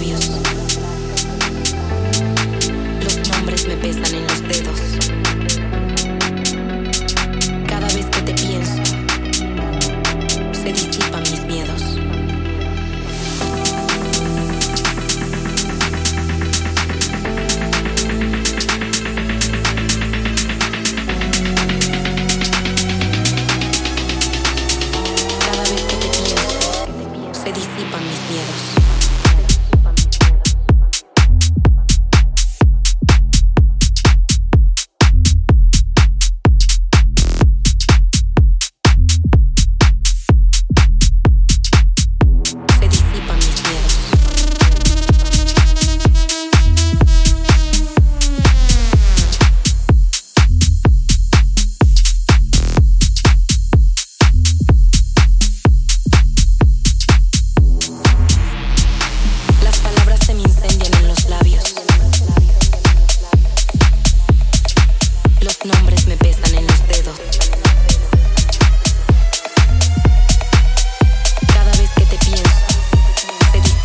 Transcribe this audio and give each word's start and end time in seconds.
Los 0.00 0.14
nombres 3.28 3.66
me 3.66 3.74
pesan 3.78 4.14
en 4.14 4.22
los 4.28 4.42
dedos. 4.42 4.80
Cada 7.66 7.88
vez 7.88 8.06
que 8.06 8.22
te 8.22 8.32
pienso, 8.32 8.80
se 10.52 10.72
disipan 10.72 11.22
mis 11.22 11.44
miedos. 11.46 11.82
Cada 25.40 25.62
vez 25.62 25.82
que 25.82 25.96
te 25.96 26.08
pienso, 26.08 26.86
se 27.32 27.52
disipan 27.52 28.02
mis 28.08 28.30
miedos. 28.30 28.77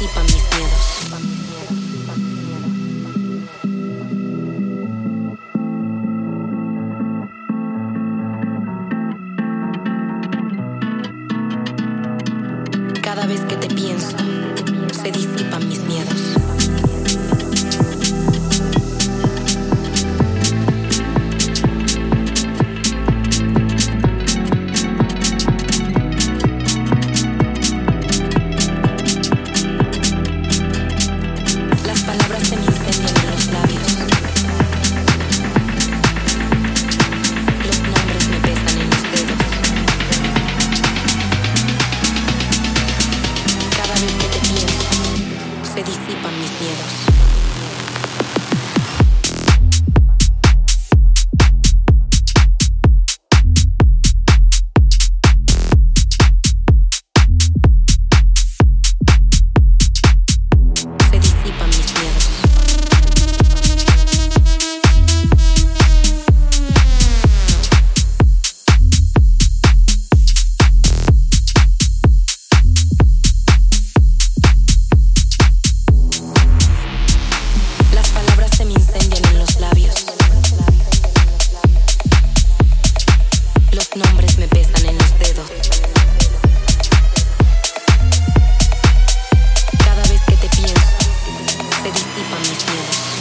Se 0.03 0.09
disipan 0.09 0.25
mis 0.25 0.43
miedos. 0.57 0.85
Cada 13.01 13.27
vez 13.27 13.41
que 13.41 13.55
te 13.55 13.67
pienso, 13.73 14.17
se 14.91 15.11
disipan 15.11 15.69
mis 15.69 15.79
miedos. 15.83 16.22
Se 45.73 45.81
disipan 45.81 46.39
mis 46.39 46.51
miedos. 46.61 47.02
on 92.33 92.41
the 92.41 92.55
table. 92.55 93.12